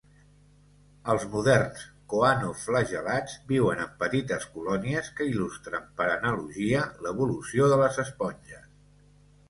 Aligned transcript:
Els 1.13 1.25
moderns 1.33 1.83
coanoflagel·lats 2.13 3.37
viuen 3.53 3.85
en 3.85 3.93
petites 4.01 4.49
colònies 4.57 5.13
que 5.21 5.31
il·lustren, 5.35 5.89
per 6.01 6.11
analogia, 6.19 6.85
l'evolució 7.07 7.73
de 7.77 7.83
les 7.85 8.07
esponges. 8.09 8.71